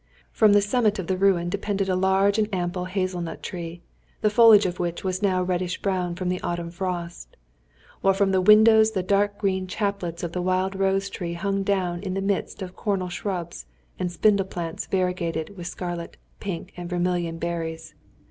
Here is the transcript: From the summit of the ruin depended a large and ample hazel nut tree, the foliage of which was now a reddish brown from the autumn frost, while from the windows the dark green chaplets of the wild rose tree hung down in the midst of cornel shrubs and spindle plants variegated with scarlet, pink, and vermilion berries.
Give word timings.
From 0.31 0.53
the 0.53 0.63
summit 0.63 0.97
of 0.97 1.05
the 1.05 1.15
ruin 1.15 1.47
depended 1.47 1.87
a 1.87 1.95
large 1.95 2.39
and 2.39 2.51
ample 2.51 2.85
hazel 2.85 3.21
nut 3.21 3.43
tree, 3.43 3.83
the 4.21 4.31
foliage 4.31 4.65
of 4.65 4.79
which 4.79 5.03
was 5.03 5.21
now 5.21 5.41
a 5.41 5.43
reddish 5.43 5.79
brown 5.79 6.15
from 6.15 6.27
the 6.27 6.41
autumn 6.41 6.71
frost, 6.71 7.37
while 8.01 8.15
from 8.15 8.31
the 8.31 8.41
windows 8.41 8.93
the 8.93 9.03
dark 9.03 9.37
green 9.37 9.67
chaplets 9.67 10.23
of 10.23 10.31
the 10.31 10.41
wild 10.41 10.73
rose 10.75 11.07
tree 11.07 11.33
hung 11.33 11.61
down 11.61 12.01
in 12.01 12.15
the 12.15 12.19
midst 12.21 12.63
of 12.63 12.75
cornel 12.75 13.09
shrubs 13.09 13.67
and 13.99 14.11
spindle 14.11 14.47
plants 14.47 14.87
variegated 14.87 15.55
with 15.55 15.67
scarlet, 15.67 16.17
pink, 16.39 16.73
and 16.75 16.89
vermilion 16.89 17.37
berries. 17.37 17.93